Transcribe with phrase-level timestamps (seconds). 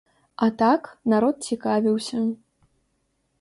[0.45, 2.23] А так, народ цікавіўся.